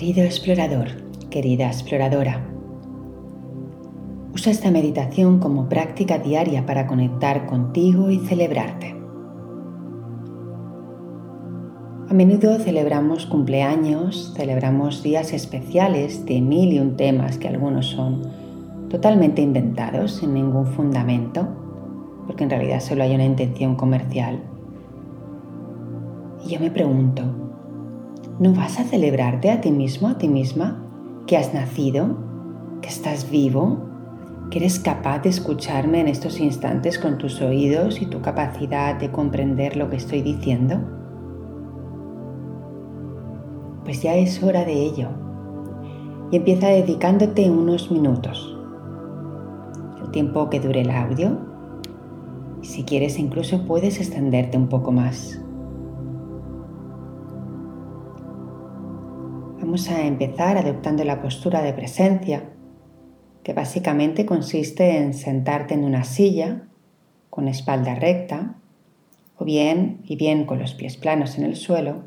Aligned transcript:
Querido 0.00 0.24
explorador, 0.24 0.88
querida 1.28 1.66
exploradora, 1.66 2.40
usa 4.32 4.50
esta 4.50 4.70
meditación 4.70 5.40
como 5.40 5.68
práctica 5.68 6.18
diaria 6.18 6.64
para 6.64 6.86
conectar 6.86 7.44
contigo 7.44 8.08
y 8.08 8.18
celebrarte. 8.20 8.96
A 12.08 12.14
menudo 12.14 12.58
celebramos 12.60 13.26
cumpleaños, 13.26 14.32
celebramos 14.34 15.02
días 15.02 15.34
especiales 15.34 16.24
de 16.24 16.40
mil 16.40 16.72
y 16.72 16.78
un 16.78 16.96
temas 16.96 17.36
que 17.36 17.48
algunos 17.48 17.88
son 17.88 18.22
totalmente 18.88 19.42
inventados, 19.42 20.12
sin 20.12 20.32
ningún 20.32 20.64
fundamento, 20.64 21.46
porque 22.26 22.44
en 22.44 22.48
realidad 22.48 22.80
solo 22.80 23.02
hay 23.02 23.14
una 23.14 23.26
intención 23.26 23.74
comercial. 23.76 24.40
Y 26.42 26.54
yo 26.54 26.58
me 26.58 26.70
pregunto, 26.70 27.49
¿no 28.40 28.52
vas 28.52 28.80
a 28.80 28.84
celebrarte 28.84 29.52
a 29.52 29.60
ti 29.60 29.70
mismo, 29.70 30.08
a 30.08 30.18
ti 30.18 30.26
misma, 30.26 30.84
que 31.28 31.36
has 31.36 31.54
nacido, 31.54 32.18
que 32.82 32.88
estás 32.88 33.30
vivo, 33.30 33.78
que 34.50 34.58
eres 34.58 34.80
capaz 34.80 35.20
de 35.20 35.28
escucharme 35.28 36.00
en 36.00 36.08
estos 36.08 36.40
instantes 36.40 36.98
con 36.98 37.18
tus 37.18 37.40
oídos 37.40 38.02
y 38.02 38.06
tu 38.06 38.20
capacidad 38.20 38.98
de 38.98 39.12
comprender 39.12 39.76
lo 39.76 39.88
que 39.88 39.96
estoy 39.96 40.22
diciendo? 40.22 40.80
Pues 43.84 44.02
ya 44.02 44.16
es 44.16 44.42
hora 44.42 44.64
de 44.64 44.72
ello. 44.72 45.10
Y 46.32 46.36
empieza 46.36 46.66
dedicándote 46.66 47.48
unos 47.48 47.92
minutos 47.92 48.56
tiempo 50.10 50.50
que 50.50 50.60
dure 50.60 50.82
el 50.82 50.90
audio. 50.90 51.38
Si 52.62 52.84
quieres 52.84 53.18
incluso 53.18 53.66
puedes 53.66 53.98
extenderte 53.98 54.56
un 54.56 54.68
poco 54.68 54.92
más. 54.92 55.40
Vamos 59.70 59.88
a 59.88 60.04
empezar 60.04 60.58
adoptando 60.58 61.04
la 61.04 61.22
postura 61.22 61.62
de 61.62 61.72
presencia, 61.72 62.42
que 63.44 63.52
básicamente 63.52 64.26
consiste 64.26 64.96
en 64.96 65.14
sentarte 65.14 65.74
en 65.74 65.84
una 65.84 66.02
silla 66.02 66.66
con 67.30 67.46
espalda 67.46 67.94
recta, 67.94 68.56
o 69.36 69.44
bien 69.44 70.00
y 70.02 70.16
bien 70.16 70.44
con 70.44 70.58
los 70.58 70.74
pies 70.74 70.96
planos 70.96 71.38
en 71.38 71.44
el 71.44 71.54
suelo, 71.54 72.02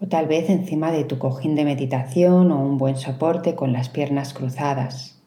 o 0.00 0.06
tal 0.06 0.26
vez 0.26 0.48
encima 0.48 0.90
de 0.90 1.04
tu 1.04 1.18
cojín 1.18 1.54
de 1.54 1.66
meditación 1.66 2.50
o 2.50 2.64
un 2.64 2.78
buen 2.78 2.96
soporte 2.96 3.54
con 3.54 3.74
las 3.74 3.90
piernas 3.90 4.32
cruzadas. 4.32 5.20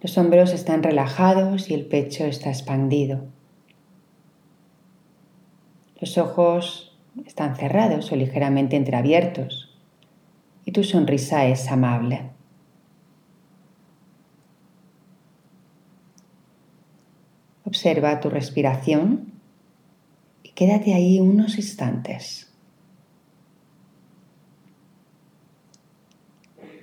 Los 0.00 0.16
hombros 0.16 0.54
están 0.54 0.82
relajados 0.82 1.68
y 1.68 1.74
el 1.74 1.84
pecho 1.84 2.24
está 2.24 2.48
expandido. 2.48 3.20
Los 6.00 6.16
ojos 6.16 6.89
están 7.26 7.56
cerrados 7.56 8.10
o 8.12 8.16
ligeramente 8.16 8.76
entreabiertos 8.76 9.76
y 10.64 10.72
tu 10.72 10.84
sonrisa 10.84 11.46
es 11.46 11.70
amable. 11.70 12.30
Observa 17.64 18.20
tu 18.20 18.30
respiración 18.30 19.32
y 20.42 20.50
quédate 20.50 20.94
ahí 20.94 21.20
unos 21.20 21.56
instantes. 21.56 22.52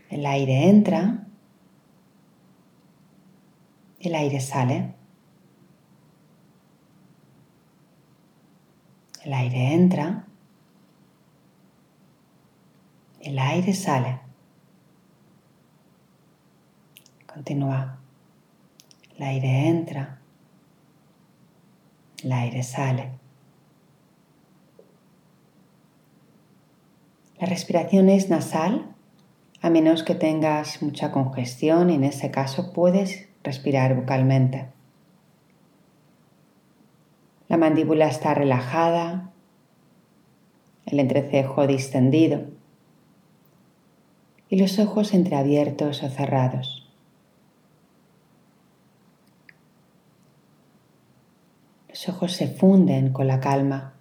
El 0.10 0.26
aire 0.26 0.70
entra 0.70 1.28
el 4.00 4.16
aire 4.16 4.40
sale. 4.40 4.94
El 9.24 9.34
aire 9.34 9.74
entra. 9.74 10.27
El 13.28 13.40
aire 13.40 13.74
sale. 13.74 14.22
Continúa. 17.26 18.00
El 19.18 19.24
aire 19.24 19.68
entra. 19.68 20.22
El 22.24 22.32
aire 22.32 22.64
sale. 22.64 23.12
La 27.38 27.48
respiración 27.48 28.08
es 28.08 28.30
nasal, 28.30 28.96
a 29.62 29.70
menos 29.70 30.04
que 30.04 30.16
tengas 30.16 30.82
mucha 30.82 31.12
congestión, 31.12 31.90
en 31.90 32.06
ese 32.06 32.32
caso 32.32 32.72
puedes 32.72 33.28
respirar 33.44 33.94
vocalmente. 33.94 34.68
La 37.50 37.58
mandíbula 37.58 38.08
está 38.08 38.34
relajada, 38.34 39.32
el 40.86 41.02
entrecejo 41.02 41.68
distendido 41.68 42.56
y 44.50 44.58
los 44.58 44.80
ojos 44.80 45.14
entreabiertos 45.14 46.04
o 46.04 46.10
cerrados. 46.10 46.88
Los 51.90 52.10
ojos 52.10 52.34
se 52.34 52.48
funden 52.48 53.12
con 53.12 53.28
la 53.28 53.40
calma. 53.40 53.94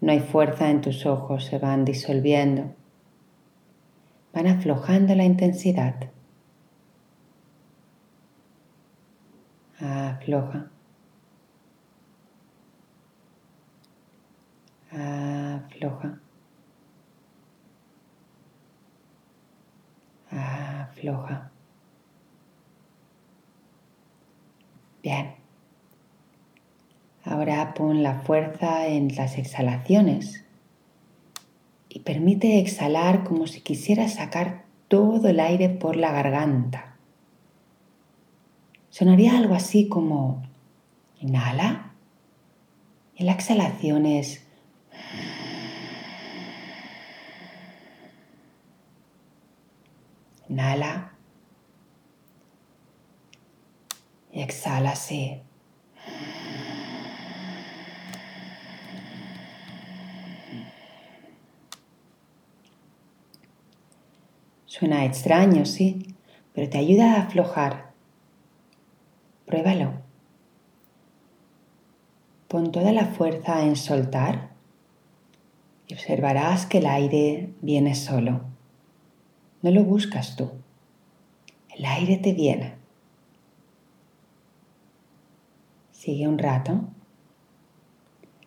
No 0.00 0.12
hay 0.12 0.20
fuerza 0.20 0.70
en 0.70 0.80
tus 0.80 1.06
ojos, 1.06 1.44
se 1.44 1.58
van 1.58 1.84
disolviendo. 1.84 2.74
Van 4.32 4.46
aflojando 4.46 5.14
la 5.14 5.24
intensidad. 5.24 5.94
afloja, 9.82 10.70
afloja, 14.92 16.21
Bien. 25.02 25.34
Ahora 27.24 27.74
pon 27.74 28.02
la 28.02 28.20
fuerza 28.20 28.86
en 28.86 29.14
las 29.16 29.38
exhalaciones 29.38 30.44
y 31.88 32.00
permite 32.00 32.58
exhalar 32.58 33.24
como 33.24 33.46
si 33.46 33.60
quisieras 33.60 34.14
sacar 34.14 34.64
todo 34.88 35.28
el 35.28 35.40
aire 35.40 35.68
por 35.68 35.96
la 35.96 36.12
garganta. 36.12 36.96
Sonaría 38.90 39.36
algo 39.36 39.54
así 39.54 39.88
como 39.88 40.42
inhala 41.20 41.92
y 43.16 43.24
la 43.24 43.32
exhalación 43.32 44.06
es 44.06 44.41
inhala 50.52 51.12
y 54.30 54.42
exhala 54.42 54.90
así. 54.92 55.40
Suena 64.66 65.04
extraño, 65.04 65.64
sí, 65.64 66.16
pero 66.52 66.68
te 66.68 66.78
ayuda 66.78 67.14
a 67.14 67.22
aflojar 67.22 67.92
Pruébalo. 69.46 69.92
Pon 72.48 72.72
toda 72.72 72.92
la 72.92 73.06
fuerza 73.06 73.64
en 73.64 73.76
soltar 73.76 74.50
y 75.88 75.94
observarás 75.94 76.64
que 76.64 76.78
el 76.78 76.86
aire 76.86 77.50
viene 77.60 77.94
solo. 77.94 78.51
No 79.62 79.70
lo 79.70 79.84
buscas 79.84 80.36
tú. 80.36 80.50
El 81.76 81.84
aire 81.84 82.18
te 82.18 82.32
viene. 82.32 82.74
Sigue 85.92 86.26
un 86.26 86.38
rato, 86.38 86.80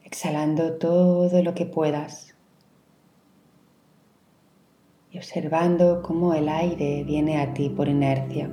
exhalando 0.03 0.73
todo 0.73 1.41
lo 1.41 1.55
que 1.55 1.65
puedas 1.65 2.35
y 5.09 5.17
observando 5.17 6.01
cómo 6.01 6.33
el 6.33 6.49
aire 6.49 7.05
viene 7.05 7.39
a 7.39 7.53
ti 7.53 7.69
por 7.69 7.87
inercia. 7.87 8.49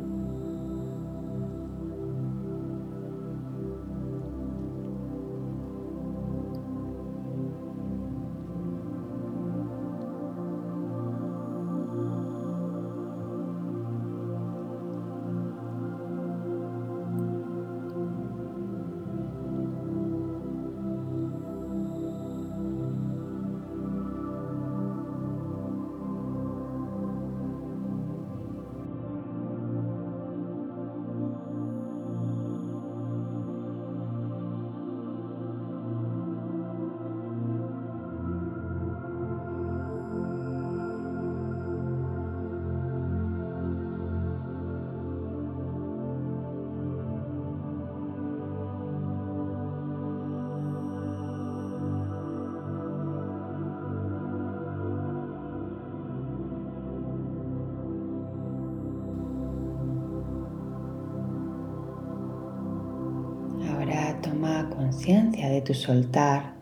Conciencia 64.82 65.48
de 65.48 65.62
tu 65.62 65.74
soltar, 65.74 66.54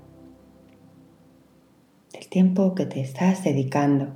del 2.12 2.28
tiempo 2.28 2.74
que 2.74 2.84
te 2.84 3.00
estás 3.00 3.44
dedicando. 3.44 4.14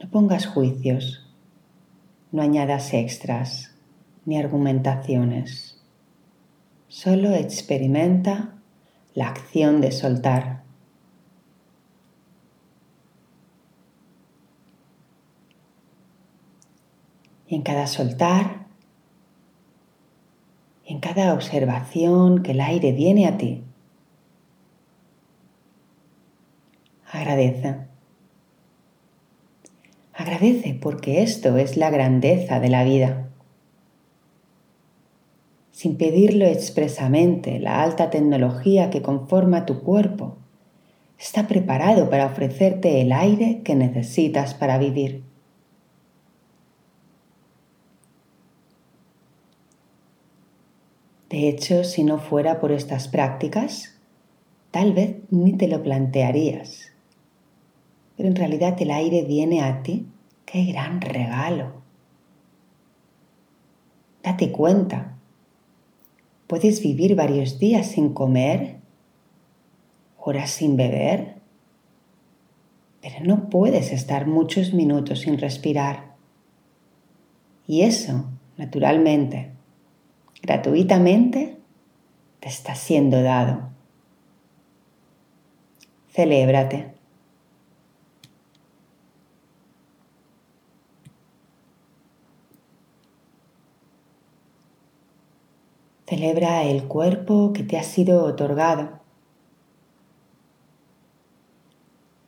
No 0.00 0.08
pongas 0.10 0.46
juicios, 0.46 1.28
no 2.32 2.40
añadas 2.40 2.94
extras 2.94 3.74
ni 4.24 4.38
argumentaciones. 4.38 5.78
Solo 6.88 7.34
experimenta 7.34 8.54
la 9.12 9.28
acción 9.28 9.82
de 9.82 9.92
soltar. 9.92 10.62
Y 17.46 17.56
en 17.56 17.62
cada 17.62 17.86
soltar, 17.86 18.65
cada 21.16 21.32
observación 21.32 22.42
que 22.42 22.50
el 22.50 22.60
aire 22.60 22.92
viene 22.92 23.26
a 23.26 23.38
ti, 23.38 23.62
agradece. 27.10 27.76
Agradece 30.12 30.78
porque 30.78 31.22
esto 31.22 31.56
es 31.56 31.78
la 31.78 31.88
grandeza 31.88 32.60
de 32.60 32.68
la 32.68 32.84
vida. 32.84 33.30
Sin 35.70 35.96
pedirlo 35.96 36.44
expresamente, 36.44 37.60
la 37.60 37.82
alta 37.82 38.10
tecnología 38.10 38.90
que 38.90 39.00
conforma 39.00 39.64
tu 39.64 39.80
cuerpo 39.80 40.36
está 41.18 41.48
preparado 41.48 42.10
para 42.10 42.26
ofrecerte 42.26 43.00
el 43.00 43.12
aire 43.12 43.62
que 43.64 43.74
necesitas 43.74 44.52
para 44.52 44.76
vivir. 44.76 45.24
De 51.36 51.50
hecho, 51.50 51.84
si 51.84 52.02
no 52.02 52.16
fuera 52.16 52.60
por 52.60 52.72
estas 52.72 53.08
prácticas, 53.08 53.94
tal 54.70 54.94
vez 54.94 55.16
ni 55.28 55.52
te 55.52 55.68
lo 55.68 55.82
plantearías. 55.82 56.92
Pero 58.16 58.30
en 58.30 58.36
realidad 58.36 58.74
el 58.80 58.90
aire 58.90 59.22
viene 59.22 59.60
a 59.60 59.82
ti. 59.82 60.06
¡Qué 60.46 60.64
gran 60.64 61.02
regalo! 61.02 61.74
Date 64.22 64.50
cuenta. 64.50 65.18
Puedes 66.46 66.80
vivir 66.80 67.14
varios 67.14 67.58
días 67.58 67.88
sin 67.88 68.14
comer, 68.14 68.76
horas 70.18 70.50
sin 70.52 70.78
beber, 70.78 71.34
pero 73.02 73.16
no 73.26 73.50
puedes 73.50 73.92
estar 73.92 74.26
muchos 74.26 74.72
minutos 74.72 75.20
sin 75.20 75.36
respirar. 75.36 76.14
Y 77.66 77.82
eso, 77.82 78.24
naturalmente, 78.56 79.55
gratuitamente 80.46 81.58
te 82.38 82.48
está 82.48 82.76
siendo 82.76 83.20
dado. 83.20 83.68
Celébrate. 86.08 86.94
Celebra 96.06 96.62
el 96.62 96.84
cuerpo 96.84 97.52
que 97.52 97.64
te 97.64 97.76
ha 97.76 97.82
sido 97.82 98.24
otorgado. 98.24 99.00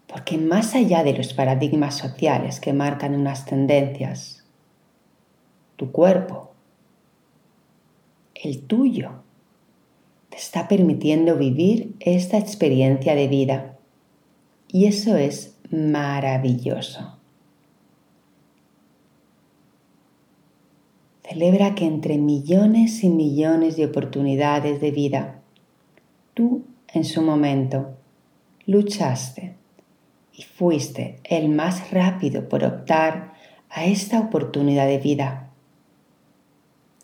Porque 0.08 0.36
más 0.36 0.74
allá 0.74 1.04
de 1.04 1.12
los 1.12 1.32
paradigmas 1.34 1.96
sociales 1.96 2.58
que 2.58 2.72
marcan 2.72 3.14
unas 3.14 3.44
tendencias, 3.44 4.44
tu 5.76 5.92
cuerpo 5.92 6.47
el 8.42 8.62
tuyo, 8.62 9.22
te 10.30 10.36
está 10.36 10.68
permitiendo 10.68 11.36
vivir 11.36 11.94
esta 12.00 12.38
experiencia 12.38 13.14
de 13.14 13.28
vida. 13.28 13.78
Y 14.68 14.86
eso 14.86 15.16
es 15.16 15.56
maravilloso. 15.70 17.16
Celebra 21.22 21.74
que 21.74 21.84
entre 21.84 22.16
millones 22.16 23.04
y 23.04 23.08
millones 23.10 23.76
de 23.76 23.86
oportunidades 23.86 24.80
de 24.80 24.90
vida, 24.90 25.42
tú 26.34 26.64
en 26.92 27.04
su 27.04 27.20
momento 27.20 27.96
luchaste 28.66 29.54
y 30.32 30.42
fuiste 30.42 31.20
el 31.24 31.48
más 31.50 31.90
rápido 31.90 32.48
por 32.48 32.64
optar 32.64 33.34
a 33.68 33.84
esta 33.84 34.20
oportunidad 34.20 34.86
de 34.86 34.98
vida. 34.98 35.50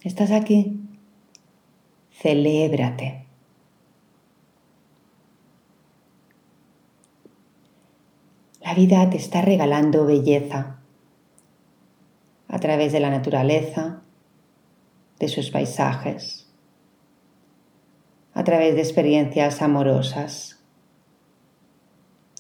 ¿Estás 0.03 0.31
aquí? 0.31 0.81
Celébrate. 2.21 3.27
La 8.61 8.75
vida 8.75 9.11
te 9.11 9.19
está 9.19 9.43
regalando 9.43 10.07
belleza 10.07 10.79
a 12.49 12.59
través 12.59 12.93
de 12.93 13.01
la 13.01 13.11
naturaleza, 13.11 14.03
de 15.19 15.29
sus 15.29 15.51
paisajes, 15.51 16.51
a 18.33 18.43
través 18.43 18.75
de 18.75 18.81
experiencias 18.81 19.61
amorosas, 19.61 20.61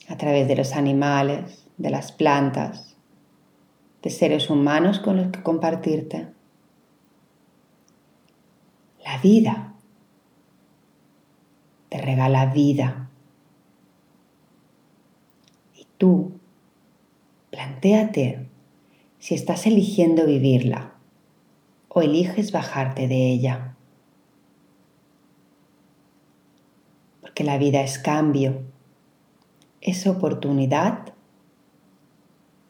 a 0.09 0.17
través 0.17 0.49
de 0.49 0.56
los 0.56 0.73
animales, 0.73 1.69
de 1.77 1.91
las 1.91 2.11
plantas, 2.12 2.97
de 4.03 4.11
seres 4.11 4.49
humanos 4.50 4.99
con 4.99 5.17
los 5.17 5.29
que 5.29 5.43
compartirte. 5.43 6.29
La 9.05 9.19
vida 9.19 9.73
te 11.94 12.01
regala 12.01 12.46
vida. 12.46 13.08
Y 15.77 15.86
tú, 15.96 16.32
plantéate 17.53 18.48
si 19.20 19.36
estás 19.36 19.65
eligiendo 19.67 20.27
vivirla 20.27 20.94
o 21.89 22.03
eliges 22.03 22.51
bajarte 22.51 23.06
de 23.06 23.31
ella. 23.31 23.77
Porque 27.20 27.44
la 27.44 27.58
vida 27.58 27.81
es 27.82 28.01
cambio, 28.01 28.65
es 29.81 30.08
oportunidad 30.08 31.15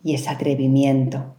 y 0.03 0.17
es 0.17 0.29
atrevimiento. 0.29 1.34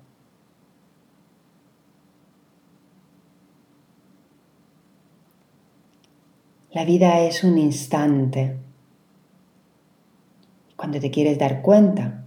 La 6.75 6.83
vida 6.83 7.21
es 7.21 7.45
un 7.45 7.57
instante. 7.57 8.57
Cuando 10.75 10.99
te 10.99 11.09
quieres 11.09 11.39
dar 11.39 11.61
cuenta, 11.61 12.25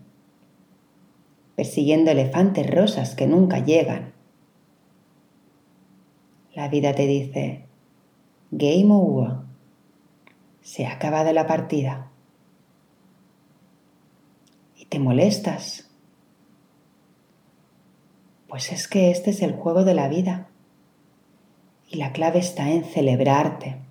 persiguiendo 1.54 2.10
elefantes 2.12 2.66
rosas 2.70 3.14
que 3.14 3.26
nunca 3.26 3.58
llegan, 3.62 4.14
la 6.54 6.66
vida 6.68 6.94
te 6.94 7.06
dice, 7.06 7.66
game 8.50 8.88
over, 8.88 9.32
se 10.62 10.86
ha 10.86 10.94
acabado 10.94 11.30
la 11.34 11.46
partida. 11.46 12.10
Y 14.78 14.86
te 14.86 14.98
molestas. 14.98 15.90
Pues 18.48 18.72
es 18.72 18.88
que 18.88 19.10
este 19.10 19.28
es 19.28 19.42
el 19.42 19.52
juego 19.52 19.84
de 19.84 19.92
la 19.92 20.08
vida. 20.08 20.48
Y 21.86 21.98
la 21.98 22.12
clave 22.12 22.38
está 22.38 22.70
en 22.70 22.84
celebrarte 22.84 23.87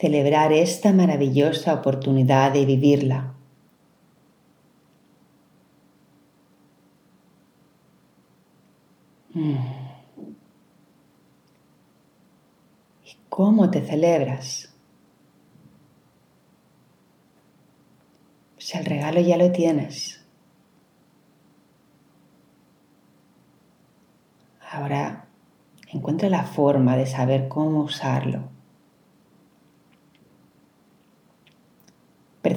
celebrar 0.00 0.50
esta 0.50 0.92
maravillosa 0.94 1.74
oportunidad 1.74 2.52
de 2.52 2.64
vivirla. 2.64 3.34
Mm. 9.34 9.56
¿Y 13.04 13.16
cómo 13.28 13.70
te 13.70 13.82
celebras? 13.82 14.74
Pues 18.54 18.74
el 18.74 18.86
regalo 18.86 19.20
ya 19.20 19.36
lo 19.36 19.52
tienes. 19.52 20.24
Ahora 24.70 25.26
encuentra 25.92 26.30
la 26.30 26.44
forma 26.44 26.96
de 26.96 27.04
saber 27.04 27.48
cómo 27.48 27.82
usarlo. 27.82 28.59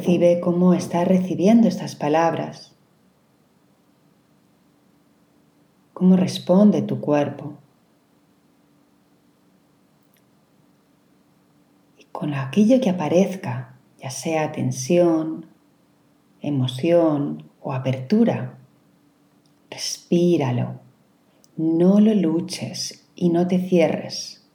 Percibe 0.03 0.41
cómo 0.41 0.73
estás 0.73 1.07
recibiendo 1.07 1.69
estas 1.69 1.95
palabras, 1.95 2.75
cómo 5.93 6.17
responde 6.17 6.81
tu 6.81 6.99
cuerpo. 6.99 7.53
Y 11.97 12.03
con 12.11 12.33
aquello 12.33 12.81
que 12.81 12.89
aparezca, 12.89 13.77
ya 13.97 14.09
sea 14.09 14.51
tensión, 14.51 15.45
emoción 16.41 17.49
o 17.61 17.71
apertura, 17.71 18.57
respíralo, 19.71 20.81
no 21.55 22.01
lo 22.01 22.13
luches 22.13 23.07
y 23.15 23.29
no 23.29 23.47
te 23.47 23.57
cierres. 23.57 24.45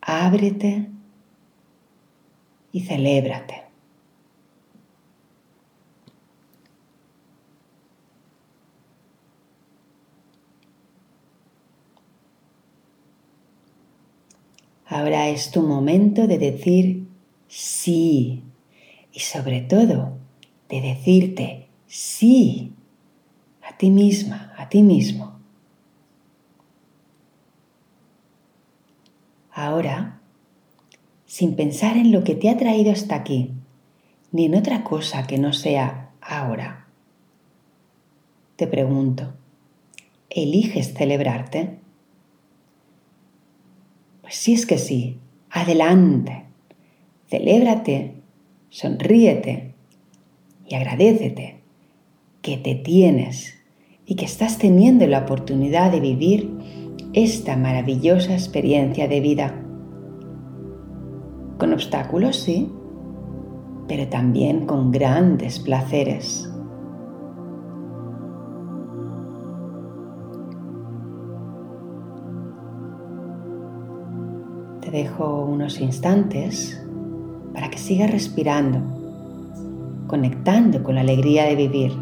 Ábrete 0.00 0.90
y 2.70 2.82
celébrate. 2.82 3.61
Ahora 14.92 15.30
es 15.30 15.50
tu 15.50 15.62
momento 15.62 16.26
de 16.26 16.36
decir 16.36 17.06
sí 17.48 18.42
y 19.10 19.20
sobre 19.20 19.62
todo 19.62 20.18
de 20.68 20.82
decirte 20.82 21.66
sí 21.86 22.74
a 23.62 23.78
ti 23.78 23.88
misma, 23.88 24.52
a 24.58 24.68
ti 24.68 24.82
mismo. 24.82 25.38
Ahora, 29.50 30.20
sin 31.24 31.56
pensar 31.56 31.96
en 31.96 32.12
lo 32.12 32.22
que 32.22 32.34
te 32.34 32.50
ha 32.50 32.58
traído 32.58 32.92
hasta 32.92 33.14
aquí, 33.14 33.50
ni 34.30 34.44
en 34.44 34.56
otra 34.56 34.84
cosa 34.84 35.26
que 35.26 35.38
no 35.38 35.54
sea 35.54 36.10
ahora, 36.20 36.86
te 38.56 38.66
pregunto, 38.66 39.32
¿eliges 40.28 40.92
celebrarte? 40.92 41.81
Si 44.32 44.54
es 44.54 44.66
que 44.66 44.78
sí, 44.78 45.18
adelante. 45.50 46.44
Celébrate, 47.28 48.14
sonríete 48.70 49.74
y 50.66 50.74
agradecete 50.74 51.60
que 52.40 52.56
te 52.56 52.74
tienes 52.74 53.58
y 54.06 54.16
que 54.16 54.24
estás 54.24 54.58
teniendo 54.58 55.06
la 55.06 55.20
oportunidad 55.20 55.92
de 55.92 56.00
vivir 56.00 56.50
esta 57.12 57.56
maravillosa 57.56 58.32
experiencia 58.32 59.06
de 59.06 59.20
vida. 59.20 59.62
Con 61.58 61.72
obstáculos, 61.72 62.36
sí, 62.36 62.70
pero 63.86 64.08
también 64.08 64.66
con 64.66 64.90
grandes 64.90 65.58
placeres. 65.60 66.51
Dejo 74.92 75.46
unos 75.46 75.80
instantes 75.80 76.78
para 77.54 77.70
que 77.70 77.78
sigas 77.78 78.10
respirando, 78.10 78.78
conectando 80.06 80.82
con 80.82 80.96
la 80.96 81.00
alegría 81.00 81.44
de 81.46 81.56
vivir, 81.56 81.92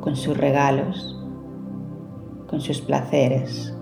con 0.00 0.14
sus 0.14 0.36
regalos, 0.36 1.20
con 2.46 2.60
sus 2.60 2.80
placeres, 2.80 3.76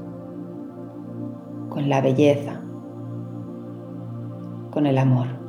con 1.68 1.90
la 1.90 2.00
belleza, 2.00 2.62
con 4.70 4.86
el 4.86 4.96
amor. 4.96 5.41